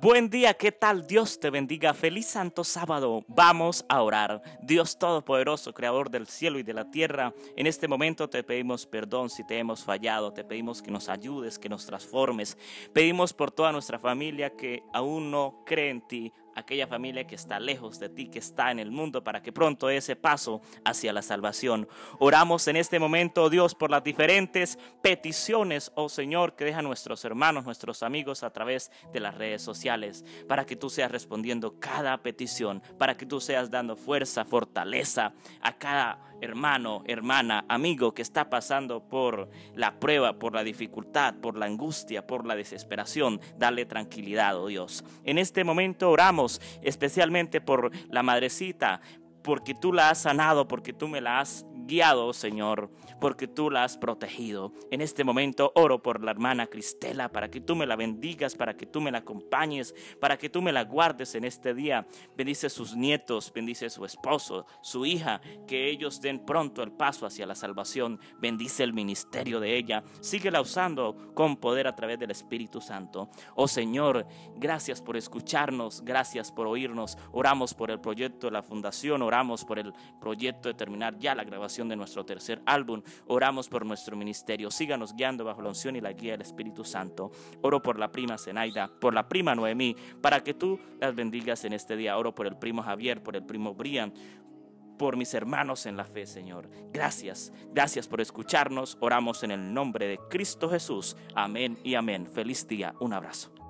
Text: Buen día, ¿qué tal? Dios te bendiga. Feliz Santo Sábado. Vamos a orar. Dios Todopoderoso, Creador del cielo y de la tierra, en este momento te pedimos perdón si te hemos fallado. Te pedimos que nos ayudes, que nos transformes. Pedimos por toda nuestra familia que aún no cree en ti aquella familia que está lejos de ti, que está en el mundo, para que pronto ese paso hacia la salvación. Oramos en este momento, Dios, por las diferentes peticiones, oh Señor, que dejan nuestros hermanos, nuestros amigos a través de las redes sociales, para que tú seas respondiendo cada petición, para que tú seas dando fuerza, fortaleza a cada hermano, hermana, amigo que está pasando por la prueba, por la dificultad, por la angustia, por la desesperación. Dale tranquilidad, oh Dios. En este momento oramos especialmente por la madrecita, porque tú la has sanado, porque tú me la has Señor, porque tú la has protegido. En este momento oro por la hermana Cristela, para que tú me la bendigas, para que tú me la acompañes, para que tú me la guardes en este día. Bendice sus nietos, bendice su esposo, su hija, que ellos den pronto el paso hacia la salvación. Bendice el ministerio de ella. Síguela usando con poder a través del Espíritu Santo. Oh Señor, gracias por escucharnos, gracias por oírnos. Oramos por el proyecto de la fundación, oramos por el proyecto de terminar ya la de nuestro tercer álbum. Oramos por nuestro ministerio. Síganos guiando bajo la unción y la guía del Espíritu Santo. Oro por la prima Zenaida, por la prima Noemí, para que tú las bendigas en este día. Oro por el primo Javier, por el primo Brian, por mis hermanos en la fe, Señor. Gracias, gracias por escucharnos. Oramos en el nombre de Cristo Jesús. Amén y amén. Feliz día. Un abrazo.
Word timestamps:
Buen 0.00 0.30
día, 0.30 0.54
¿qué 0.54 0.72
tal? 0.72 1.06
Dios 1.06 1.38
te 1.38 1.50
bendiga. 1.50 1.92
Feliz 1.92 2.26
Santo 2.26 2.64
Sábado. 2.64 3.24
Vamos 3.28 3.84
a 3.88 4.02
orar. 4.02 4.42
Dios 4.62 4.98
Todopoderoso, 4.98 5.74
Creador 5.74 6.10
del 6.10 6.26
cielo 6.26 6.58
y 6.58 6.62
de 6.62 6.72
la 6.72 6.90
tierra, 6.90 7.34
en 7.56 7.66
este 7.66 7.88
momento 7.88 8.28
te 8.28 8.42
pedimos 8.42 8.86
perdón 8.86 9.28
si 9.28 9.44
te 9.44 9.58
hemos 9.58 9.84
fallado. 9.84 10.32
Te 10.32 10.44
pedimos 10.44 10.82
que 10.82 10.90
nos 10.90 11.08
ayudes, 11.08 11.58
que 11.58 11.68
nos 11.68 11.86
transformes. 11.86 12.56
Pedimos 12.92 13.32
por 13.32 13.50
toda 13.50 13.70
nuestra 13.70 13.98
familia 13.98 14.50
que 14.56 14.82
aún 14.92 15.30
no 15.30 15.62
cree 15.66 15.90
en 15.90 16.00
ti 16.00 16.32
aquella 16.54 16.86
familia 16.86 17.26
que 17.26 17.34
está 17.34 17.60
lejos 17.60 17.98
de 17.98 18.08
ti, 18.08 18.28
que 18.28 18.38
está 18.38 18.70
en 18.70 18.78
el 18.78 18.90
mundo, 18.90 19.24
para 19.24 19.42
que 19.42 19.52
pronto 19.52 19.90
ese 19.90 20.16
paso 20.16 20.60
hacia 20.84 21.12
la 21.12 21.22
salvación. 21.22 21.88
Oramos 22.18 22.68
en 22.68 22.76
este 22.76 22.98
momento, 22.98 23.50
Dios, 23.50 23.74
por 23.74 23.90
las 23.90 24.04
diferentes 24.04 24.78
peticiones, 25.02 25.92
oh 25.94 26.08
Señor, 26.08 26.54
que 26.54 26.64
dejan 26.64 26.84
nuestros 26.84 27.24
hermanos, 27.24 27.64
nuestros 27.64 28.02
amigos 28.02 28.42
a 28.42 28.50
través 28.50 28.90
de 29.12 29.20
las 29.20 29.36
redes 29.36 29.62
sociales, 29.62 30.24
para 30.48 30.66
que 30.66 30.76
tú 30.76 30.90
seas 30.90 31.10
respondiendo 31.10 31.78
cada 31.78 32.18
petición, 32.22 32.82
para 32.98 33.16
que 33.16 33.26
tú 33.26 33.40
seas 33.40 33.70
dando 33.70 33.96
fuerza, 33.96 34.44
fortaleza 34.44 35.34
a 35.60 35.78
cada 35.78 36.32
hermano, 36.42 37.04
hermana, 37.06 37.64
amigo 37.68 38.14
que 38.14 38.22
está 38.22 38.50
pasando 38.50 39.08
por 39.08 39.48
la 39.76 40.00
prueba, 40.00 40.40
por 40.40 40.54
la 40.54 40.64
dificultad, 40.64 41.34
por 41.36 41.56
la 41.56 41.66
angustia, 41.66 42.26
por 42.26 42.46
la 42.46 42.56
desesperación. 42.56 43.40
Dale 43.56 43.86
tranquilidad, 43.86 44.58
oh 44.58 44.66
Dios. 44.66 45.04
En 45.22 45.38
este 45.38 45.62
momento 45.62 46.10
oramos 46.10 46.41
especialmente 46.82 47.60
por 47.60 47.90
la 48.08 48.22
madrecita, 48.22 49.00
porque 49.42 49.74
tú 49.74 49.92
la 49.92 50.10
has 50.10 50.22
sanado, 50.22 50.68
porque 50.68 50.92
tú 50.92 51.08
me 51.08 51.20
la 51.20 51.40
has 51.40 51.66
Señor, 52.32 52.90
porque 53.20 53.46
tú 53.46 53.70
la 53.70 53.84
has 53.84 53.98
protegido. 53.98 54.72
En 54.90 55.02
este 55.02 55.24
momento 55.24 55.72
oro 55.74 56.02
por 56.02 56.24
la 56.24 56.30
hermana 56.30 56.66
Cristela, 56.66 57.28
para 57.30 57.50
que 57.50 57.60
tú 57.60 57.76
me 57.76 57.86
la 57.86 57.96
bendigas, 57.96 58.54
para 58.54 58.76
que 58.76 58.86
tú 58.86 59.00
me 59.00 59.10
la 59.10 59.18
acompañes, 59.18 59.94
para 60.18 60.38
que 60.38 60.48
tú 60.48 60.62
me 60.62 60.72
la 60.72 60.84
guardes 60.84 61.34
en 61.34 61.44
este 61.44 61.74
día. 61.74 62.06
Bendice 62.34 62.70
sus 62.70 62.96
nietos, 62.96 63.52
bendice 63.54 63.90
su 63.90 64.06
esposo, 64.06 64.66
su 64.80 65.04
hija, 65.04 65.42
que 65.66 65.90
ellos 65.90 66.20
den 66.22 66.46
pronto 66.46 66.82
el 66.82 66.92
paso 66.92 67.26
hacia 67.26 67.46
la 67.46 67.54
salvación. 67.54 68.18
Bendice 68.38 68.84
el 68.84 68.94
ministerio 68.94 69.60
de 69.60 69.76
ella. 69.76 70.02
Síguela 70.20 70.62
usando 70.62 71.32
con 71.34 71.56
poder 71.56 71.86
a 71.86 71.94
través 71.94 72.18
del 72.18 72.30
Espíritu 72.30 72.80
Santo. 72.80 73.28
Oh 73.54 73.68
Señor, 73.68 74.26
gracias 74.56 75.02
por 75.02 75.16
escucharnos, 75.16 76.02
gracias 76.02 76.50
por 76.50 76.66
oírnos. 76.66 77.18
Oramos 77.32 77.74
por 77.74 77.90
el 77.90 78.00
proyecto 78.00 78.46
de 78.46 78.52
la 78.52 78.62
fundación, 78.62 79.20
oramos 79.20 79.64
por 79.64 79.78
el 79.78 79.92
proyecto 80.20 80.68
de 80.68 80.74
terminar 80.74 81.18
ya 81.18 81.34
la 81.34 81.44
de 81.88 81.96
nuestro 81.96 82.24
tercer 82.24 82.62
álbum. 82.66 83.02
Oramos 83.26 83.68
por 83.68 83.84
nuestro 83.86 84.16
ministerio. 84.16 84.70
Síganos 84.70 85.14
guiando 85.14 85.44
bajo 85.44 85.62
la 85.62 85.68
unción 85.68 85.96
y 85.96 86.00
la 86.00 86.12
guía 86.12 86.32
del 86.32 86.42
Espíritu 86.42 86.84
Santo. 86.84 87.30
Oro 87.62 87.82
por 87.82 87.98
la 87.98 88.10
prima 88.10 88.38
Zenaida, 88.38 88.88
por 89.00 89.14
la 89.14 89.28
prima 89.28 89.54
Noemí, 89.54 89.96
para 90.20 90.42
que 90.42 90.54
tú 90.54 90.78
las 91.00 91.14
bendigas 91.14 91.64
en 91.64 91.72
este 91.72 91.96
día. 91.96 92.16
Oro 92.18 92.34
por 92.34 92.46
el 92.46 92.56
primo 92.56 92.82
Javier, 92.82 93.22
por 93.22 93.36
el 93.36 93.44
primo 93.44 93.74
Brian, 93.74 94.12
por 94.98 95.16
mis 95.16 95.34
hermanos 95.34 95.86
en 95.86 95.96
la 95.96 96.04
fe, 96.04 96.26
Señor. 96.26 96.68
Gracias, 96.92 97.52
gracias 97.72 98.06
por 98.06 98.20
escucharnos. 98.20 98.96
Oramos 99.00 99.42
en 99.42 99.50
el 99.50 99.74
nombre 99.74 100.06
de 100.06 100.18
Cristo 100.30 100.68
Jesús. 100.68 101.16
Amén 101.34 101.78
y 101.82 101.94
amén. 101.94 102.26
Feliz 102.26 102.66
día. 102.68 102.94
Un 103.00 103.12
abrazo. 103.12 103.61